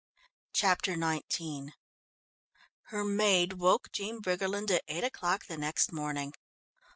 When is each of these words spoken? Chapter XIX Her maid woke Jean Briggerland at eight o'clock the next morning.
Chapter 0.51 0.93
XIX 0.95 1.73
Her 2.85 3.03
maid 3.05 3.53
woke 3.59 3.91
Jean 3.91 4.19
Briggerland 4.19 4.71
at 4.71 4.83
eight 4.87 5.03
o'clock 5.03 5.45
the 5.45 5.57
next 5.57 5.91
morning. 5.91 6.33